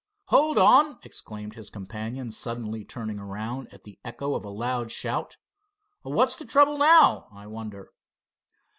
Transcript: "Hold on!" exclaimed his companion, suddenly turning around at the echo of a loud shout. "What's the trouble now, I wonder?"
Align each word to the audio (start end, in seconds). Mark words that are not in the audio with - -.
"Hold 0.29 0.57
on!" 0.57 0.97
exclaimed 1.03 1.53
his 1.53 1.69
companion, 1.69 2.31
suddenly 2.31 2.83
turning 2.83 3.19
around 3.19 3.71
at 3.71 3.83
the 3.83 3.99
echo 4.03 4.33
of 4.33 4.43
a 4.43 4.49
loud 4.49 4.89
shout. 4.91 5.37
"What's 6.01 6.35
the 6.35 6.43
trouble 6.43 6.79
now, 6.79 7.27
I 7.31 7.45
wonder?" 7.45 7.91